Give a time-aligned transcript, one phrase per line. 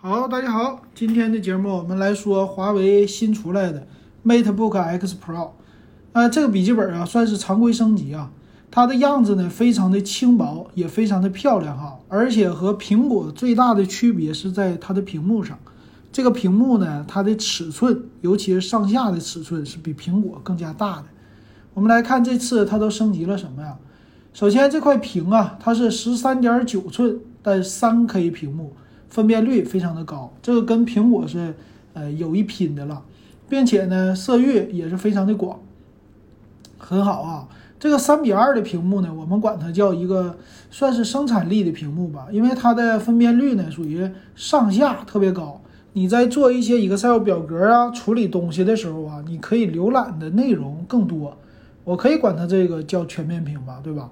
[0.00, 3.84] 好，大家好，今天的节目我们来说华为新出来的
[4.24, 5.50] MateBook X Pro。
[6.12, 8.30] 呃，这个笔记本啊，算是常规升级啊。
[8.70, 11.98] 它的样子呢，非常的轻薄，也非常的漂亮哈。
[12.06, 15.58] 而且和苹果最大的区别是在它的屏幕上。
[16.12, 21.06] 这个屏幕呢，它的尺寸，尤其是上下的尺寸是比苹果更加大的。
[21.74, 23.76] 我们来看这次它都升级了什么呀？
[24.32, 28.74] 首先这块屏啊，它是十三点九寸的三 K 屏幕。
[29.08, 31.54] 分辨率非常的高，这个跟苹果是
[31.94, 33.02] 呃有一拼的了，
[33.48, 35.58] 并且呢色域也是非常的广，
[36.78, 37.48] 很好啊。
[37.80, 40.36] 这个三比二的屏幕呢，我们管它叫一个
[40.68, 45.60] 算是生产力的屏幕吧，因为它的分辨率呢属于上下特别高。
[45.92, 51.36] 你在做一些 Excel 表格啊处理东西的时候啊，你可以浏览的内容更多，
[51.84, 54.10] 我可以管它这个叫全面屏吧，对吧？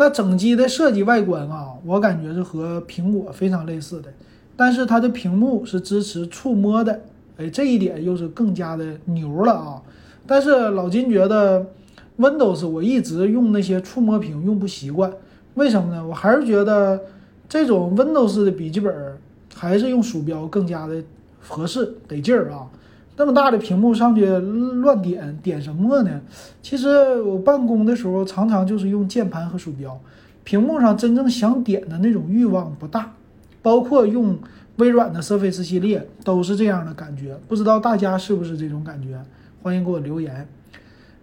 [0.00, 4.08] 那整机的设计外观啊，我感觉是和苹果非常类似的，
[4.54, 7.00] 但是它的屏幕是支持触摸的，
[7.36, 9.82] 哎，这一点又是更加的牛了啊！
[10.24, 11.66] 但是老金觉得
[12.16, 15.12] Windows 我一直用那些触摸屏用不习惯，
[15.54, 16.06] 为什么呢？
[16.06, 17.00] 我还是觉得
[17.48, 19.18] 这种 Windows 的笔记本
[19.52, 21.02] 还是用鼠标更加的
[21.40, 22.68] 合适得劲儿啊。
[23.18, 26.20] 那么大的屏幕上去乱点点什么呢？
[26.62, 30.00] 其实我办公的时候常常就是用键盘和鼠标，
[30.44, 33.12] 屏幕上真正想点的那种欲望不大。
[33.60, 34.38] 包括用
[34.76, 39.20] 微软的 Surface 系列都是这样的感觉，不知道大家是不是这种感觉？
[39.62, 40.46] 欢迎给我留言。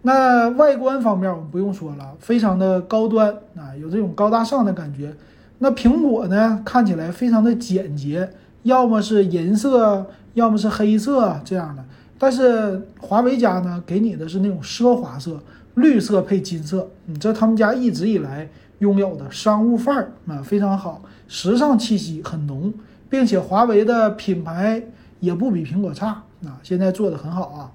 [0.02, 5.14] 那外观方面我们不用说了，非常的高端啊，有这种高大上的感觉。
[5.60, 8.30] 那苹果呢，看起来非常的简洁，
[8.66, 10.06] 要么是银色。
[10.36, 11.86] 要么是黑色这样的，
[12.20, 15.40] 但是华为家呢，给你的是那种奢华色，
[15.76, 18.50] 绿色配金色，嗯，这他们家一直以来
[18.80, 22.74] 拥有的商务范儿啊，非常好，时尚气息很浓，
[23.10, 24.84] 并且华为的品牌
[25.22, 26.08] 也不比苹果差
[26.44, 27.72] 啊，现在做的很好啊。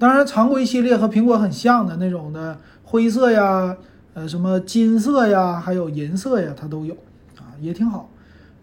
[0.00, 3.76] 当然，常规系列和苹果很像的那种的灰色呀，
[4.14, 6.94] 呃，什么金色呀，还有银色呀，它都有
[7.38, 8.10] 啊，也挺好。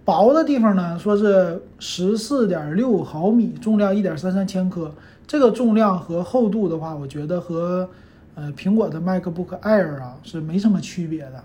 [0.06, 4.91] 薄的地方呢，说是十四点六毫米，重量一点三三千克。
[5.25, 7.90] 这个重量和厚度的话，我觉得和
[8.36, 11.41] 呃苹果的 MacBook Air 啊是没什么区别的。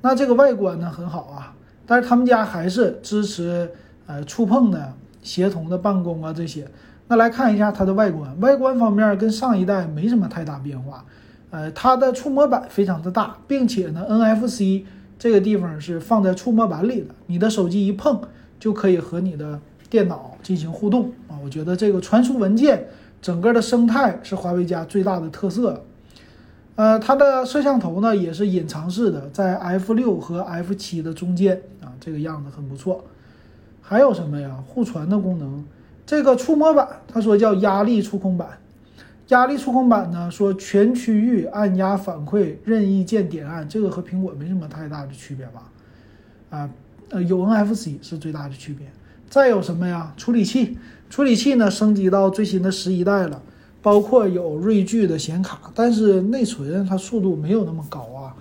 [0.00, 1.54] 那这个外观呢很好啊，
[1.86, 3.70] 但是他们家还是支持
[4.06, 4.92] 呃触碰的
[5.22, 6.66] 协同的办公啊这些。
[7.06, 11.04] 那来看一下它的外观，外观方面跟上一代没什么太大变化。
[11.50, 14.82] 呃，它的触摸板非常的大，并且呢 NFC。
[15.18, 18.20] 这个地方是放在触摸板里的，你的手机一碰
[18.60, 21.38] 就可以和你的电脑进行互动啊！
[21.42, 22.86] 我觉得这个传输文件
[23.22, 25.82] 整个的生态是华为家最大的特色。
[26.74, 33.02] 呃，它的摄像头呢也是隐藏式的，在 F 六和 F 七的中间啊，这个样子很不错。
[33.80, 34.62] 还有什么呀？
[34.66, 35.64] 互传的功能，
[36.04, 38.58] 这个触摸板他说叫压力触控板。
[39.28, 40.30] 压力触控板呢？
[40.30, 45.70] 说全区域按压反馈，任意键点按，这个和苹果没什么太大的区别吧？
[46.50, 46.70] 啊，
[47.10, 48.86] 呃，有 NFC 是最大的区别。
[49.28, 50.14] 再有什么呀？
[50.16, 50.78] 处理器，
[51.10, 53.42] 处理器呢升级到最新的十一代了，
[53.82, 58.36] 包括有锐炬的显卡，但是内存它速度没有那么高啊。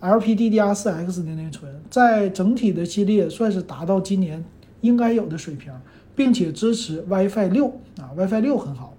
[0.00, 4.44] LPDDR4X 的内存，在整体的系列算是达到今年
[4.80, 5.72] 应该有的水平，
[6.16, 7.68] 并且支持 WiFi 六
[8.00, 8.93] 啊，WiFi 六很好。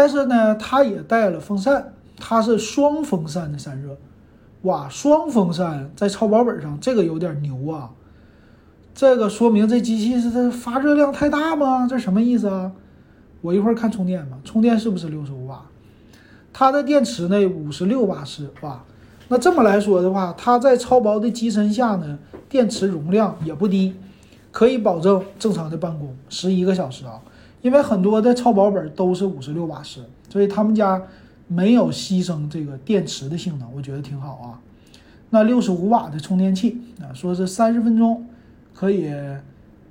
[0.00, 3.98] 但是呢，它也带了风扇，它是双风扇的散热，
[4.62, 7.90] 哇，双风扇在超薄本上这个有点牛啊，
[8.94, 11.86] 这个说明这机器是它发热量太大吗？
[11.86, 12.72] 这什么意思啊？
[13.42, 15.66] 我一会儿看充电吧，充电是不是六十五瓦？
[16.50, 18.82] 它的电池呢五十六瓦时，哇，
[19.28, 22.18] 那这么来说的话，它在超薄的机身下呢，
[22.48, 23.94] 电池容量也不低，
[24.50, 27.20] 可以保证正常的办公十一个小时啊。
[27.62, 31.02] 因为很多的超薄本都是五十六瓦时，所以他们家
[31.46, 34.60] 没有牺牲这个电池的性能，我觉得挺好啊。
[35.30, 38.26] 那六十五瓦的充电器啊，说是三十分钟
[38.74, 39.12] 可以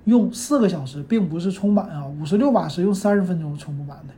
[0.06, 2.06] 用四个小时，并不是充满啊。
[2.08, 4.14] 五十六瓦时用三十分钟充不满的，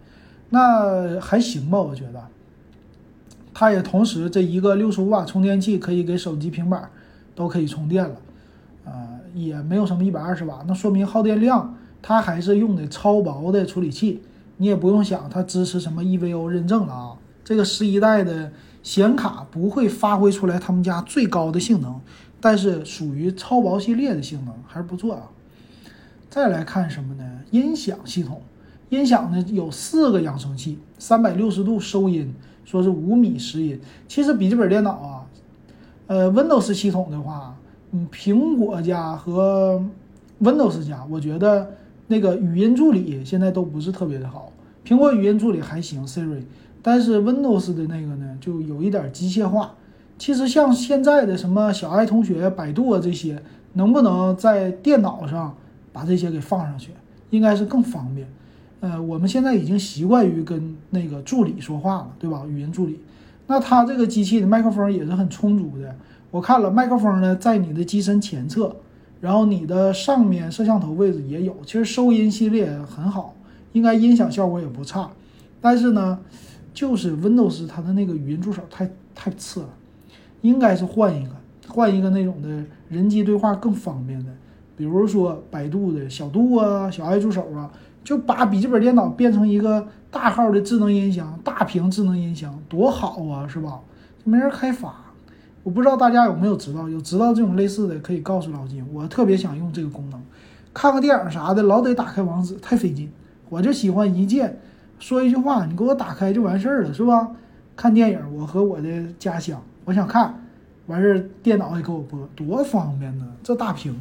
[0.49, 2.23] 那还行吧，我觉得。
[3.53, 6.89] 它也同时这一个六十五瓦充电器可以给手机、平板
[7.35, 8.15] 都可以充电了，
[8.85, 11.75] 啊，也没有什么一百二十瓦，那说明耗电量。
[12.01, 14.21] 它还是用的超薄的处理器，
[14.57, 17.18] 你也不用想它支持什么 EVO 认证了啊。
[17.44, 18.51] 这个十一代的
[18.83, 22.00] 显卡不会发挥出来他们家最高的性能，
[22.39, 25.30] 但是属于超薄系列的性能还是不错啊。
[26.30, 27.24] 再来看什么呢？
[27.51, 28.42] 音响系统，
[28.89, 32.33] 音响呢有四个扬声器，三百六十度收音，
[32.63, 33.80] 说是五米拾音。
[34.07, 35.25] 其实笔记本电脑啊，
[36.07, 37.56] 呃，Windows 系统的话。
[37.94, 39.83] 嗯，苹果家和
[40.42, 41.69] Windows 家，我觉得
[42.11, 44.51] 那个语音助理现在都不是特别的好。
[44.85, 46.41] 苹果语音助理还行，Siri，
[46.81, 49.73] 但是 Windows 的那个呢，就有一点机械化。
[50.17, 53.41] 其实像现在的什么小爱同学、百度啊这些，
[53.73, 55.55] 能不能在电脑上
[55.93, 56.91] 把这些给放上去，
[57.29, 58.27] 应该是更方便。
[58.81, 62.43] 呃，我们现在已经习惯于跟那个助理说话了，对吧？
[62.49, 62.99] 语音助理，
[63.47, 65.95] 那它这个机器的麦克风也是很充足的。
[66.29, 68.75] 我看了，麦克风呢在你的机身前侧，
[69.21, 71.56] 然后你的上面摄像头位置也有。
[71.65, 73.33] 其实收音系列很好，
[73.71, 75.09] 应该音响效果也不差。
[75.62, 76.19] 但是呢，
[76.73, 79.69] 就是 Windows 它的那个语音助手太太次了，
[80.41, 81.31] 应该是换一个，
[81.69, 84.31] 换一个那种的人机对话更方便的，
[84.75, 87.71] 比如说百度的小度啊、小爱助手啊。
[88.03, 93.79] 就把笔记本电脑变成一个大号的智能音箱，大屏智能音箱多好啊，是吧？
[94.24, 95.10] 没人开发，
[95.63, 100.19] 我不知道大家有没有知道，有知道这种类似的可以告诉老金，我特别想用这个功能，
[100.73, 103.11] 看个电影啥的老得打开网址太费劲，
[103.49, 104.59] 我就喜欢一键
[104.99, 107.31] 说一句话，你给我打开就完事儿了，是吧？
[107.75, 110.43] 看电影，我和我的家乡，我想看，
[110.87, 113.95] 完事儿电脑也给我播，多方便呢，这大屏。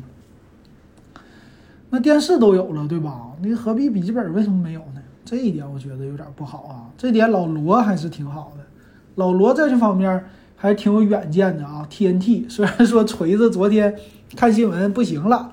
[1.90, 3.32] 那电视都有了，对吧？
[3.42, 5.00] 你何必笔记本为什么没有呢？
[5.24, 6.90] 这一点我觉得有点不好啊。
[6.96, 8.64] 这点老罗还是挺好的，
[9.16, 10.24] 老罗在这方面
[10.60, 11.88] 还是挺有远见的啊。
[11.90, 13.98] TNT 虽然说锤子昨天
[14.36, 15.50] 看新闻不行了，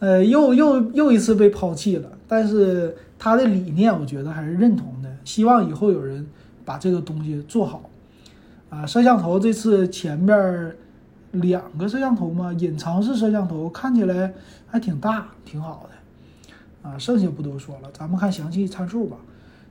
[0.00, 5.10] 呃，又又又一次被抛弃了，但是他的理念我觉得还是认同的。
[5.24, 6.26] 希望以后有人
[6.62, 7.88] 把这个东西做好
[8.68, 8.84] 啊。
[8.84, 10.76] 摄像头这次前面。
[11.38, 14.32] 两个摄像头嘛，隐藏式摄像头看起来
[14.68, 16.96] 还挺大，挺好的啊。
[16.96, 19.16] 剩下不多说了，咱们看详细参数吧。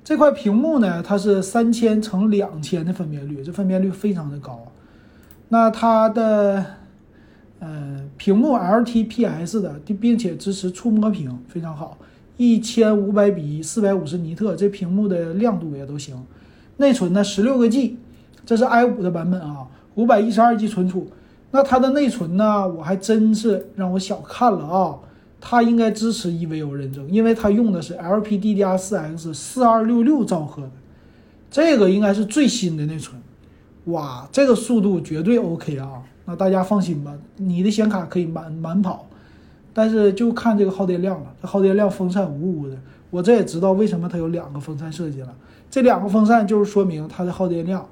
[0.04, 4.60] 这块屏幕呢，它是三千乘两千的分辨率，这分辨率非常的高。
[5.48, 6.66] 那它的
[7.60, 11.98] 呃屏幕 LTPS 的，并且支持触摸屏，非常好。
[12.36, 16.22] 一千五百比一四百五十尼特，这屏幕的亮度也都行。
[16.78, 17.98] 内存呢，十六个 G，
[18.46, 21.08] 这是 i 五的版本啊，五百一十二 G 存储。
[21.52, 22.68] 那它的内存呢？
[22.68, 24.98] 我还真是让我小看了啊！
[25.46, 30.72] 它应该支持 eVo 认证，因为它用的是 LPDDR4X 四二六六兆赫的，
[31.52, 33.22] 这个应该是最新的内存。
[33.88, 36.02] 哇，这个速度绝对 OK 啊！
[36.24, 39.06] 那大家放心吧，你的显卡可以满满跑，
[39.74, 41.34] 但是就看这个耗电量了。
[41.42, 42.78] 这耗电量风扇呜呜的，
[43.10, 45.36] 我这也知道为什么它有两个风扇设计了。
[45.70, 47.86] 这两个风扇就是说明它的耗电量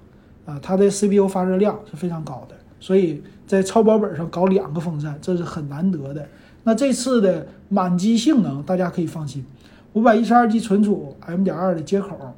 [0.46, 3.22] 啊，它的 CPU 发热量是非常高的，所以。
[3.48, 6.26] 在超薄本上搞两个风扇，这是很难得的。
[6.64, 9.46] 那这次的满机性能，大家可以放心。
[9.94, 12.36] 五百一十二 G 存储，M 点二的接口，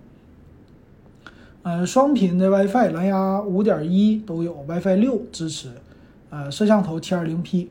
[1.62, 5.70] 呃，双频的 WiFi，蓝牙五点一都有，WiFi 六支持。
[6.30, 7.68] 呃，摄像头 720P，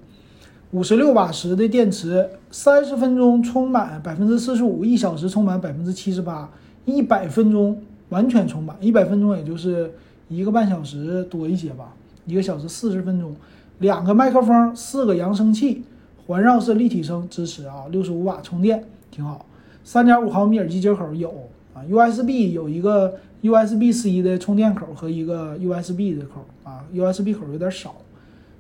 [0.71, 6.49] 五十六瓦时的电池，三十分钟充满百分之四十五，一小时充满百分之七十八，
[6.85, 9.93] 一百分钟完全充满，一百分钟也就是
[10.29, 11.93] 一个半小时多一些吧。
[12.25, 13.35] 一个小时四十分钟，
[13.81, 15.83] 两个麦克风，四个扬声器，
[16.27, 19.45] 环绕式立体声支持啊，六十五瓦充电挺好。
[19.85, 21.29] 三点五毫米耳机接口有
[21.75, 27.95] 啊，USB 有一个 USB-C 的充电口和一个 USB 的口啊，USB 口有点少，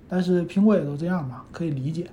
[0.09, 2.06] 但是苹果也都这样吧，可以理解。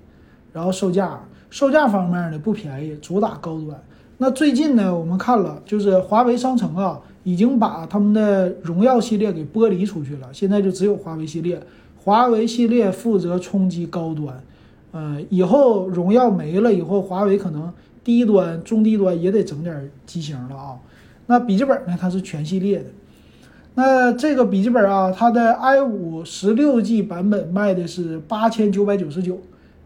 [0.54, 1.19] 然后售价，
[1.50, 3.81] 售价方面呢不便宜，主打高端。
[4.18, 7.00] 那最近呢，我们看了，就是华为商城啊。
[7.26, 11.62] 已经把他们的荣耀系列给剥离出去了，现在就只有华为系列。
[11.97, 14.42] 华为系列负责冲击高端，
[14.92, 17.72] 呃，以后荣耀没了以后，华为可能
[18.04, 20.78] 低端、中低端也得整点机型了啊。
[21.28, 21.98] 那笔记本呢？
[22.00, 22.86] 它是全系列的。
[23.76, 29.40] 那这个笔记本啊，它的 i 五十六 G 版本卖的是八千九百九十九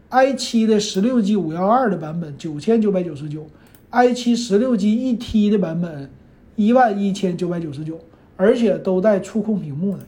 [0.08, 3.46] ，i 七的十六 G 五幺二的版本九千九百九十九
[3.90, 6.10] ，i 七十六 G 一 T 的版本。
[6.56, 7.98] 一万一千九百九十九，
[8.36, 10.04] 而且都带触控屏幕的。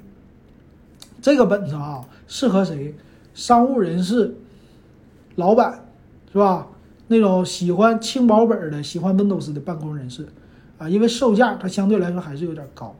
[1.21, 2.95] 这个本子啊，适合谁？
[3.35, 4.33] 商务人士、
[5.37, 5.85] 老板，
[6.33, 6.66] 是吧？
[7.09, 10.26] 那种喜欢轻薄本的、喜欢 Windows 的办公人士
[10.78, 12.95] 啊，因为售价它相对来说还是有点高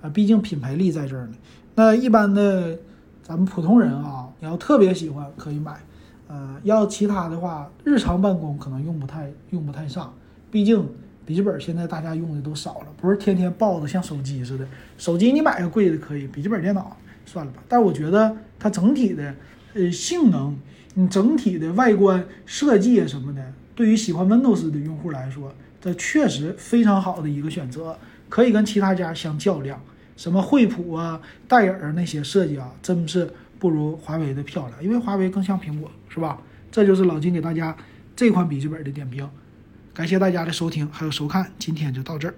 [0.00, 1.34] 啊，毕竟品牌力在这儿呢。
[1.76, 2.76] 那一般的
[3.22, 5.80] 咱们普通人啊，你要特别喜欢可以买，
[6.26, 10.12] 呃，要其他的话，日常办公可能用不太用不太上，
[10.50, 10.86] 毕竟。
[11.24, 14.66] 笔记本现在大家用的都少了，不是天天抱着像手机似的。
[14.98, 17.62] 手机你买个贵的可以，笔记本电脑算了吧。
[17.68, 19.32] 但我觉得它整体的，
[19.74, 20.56] 呃，性能，
[20.94, 27.98] 你整体的外观设计啊什么的，对于喜欢 Windows 的用户来说，这确实非常好的一个选择，
[28.28, 29.80] 可以跟其他家相较量。
[30.16, 36.38] 什么惠普啊、戴尔那些设计啊，真是不如华为的漂亮，因为华为更像苹果，是吧？
[36.70, 37.76] 这就是老金给大家
[38.14, 39.28] 这款笔记本的点评。
[39.94, 42.34] 感谢大家的收听还有收看，今天就到这儿。